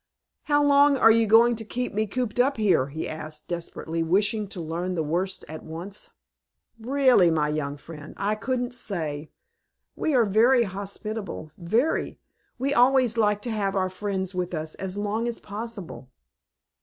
"How 0.45 0.63
long 0.63 0.97
are 0.97 1.11
you 1.11 1.27
going 1.27 1.55
to 1.57 1.63
keep 1.63 1.93
me 1.93 2.07
cooped 2.07 2.39
up 2.39 2.57
here?" 2.57 2.87
he 2.87 3.07
asked, 3.07 3.47
desperately, 3.47 4.01
wishing 4.01 4.47
to 4.47 4.59
learn 4.59 4.95
the 4.95 5.03
worst 5.03 5.45
at 5.47 5.61
once. 5.63 6.09
"Really, 6.79 7.29
my 7.29 7.49
young 7.49 7.77
friend, 7.77 8.15
I 8.17 8.33
couldn't 8.33 8.73
say. 8.73 9.29
We 9.95 10.15
are 10.15 10.25
very 10.25 10.63
hospitable, 10.63 11.51
very. 11.55 12.19
We 12.57 12.73
always 12.73 13.15
like 13.15 13.43
to 13.43 13.51
have 13.51 13.75
our 13.75 13.91
friends 13.91 14.33
with 14.33 14.55
us 14.55 14.73
as 14.73 14.97
long 14.97 15.27
as 15.27 15.37
possible." 15.37 16.09